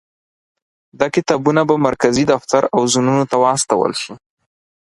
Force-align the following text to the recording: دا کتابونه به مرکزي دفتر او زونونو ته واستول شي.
دا 0.99 1.07
کتابونه 1.15 1.61
به 1.69 1.75
مرکزي 1.87 2.23
دفتر 2.33 2.63
او 2.75 2.81
زونونو 2.93 3.23
ته 3.31 3.35
واستول 3.43 3.91
شي. 4.01 4.13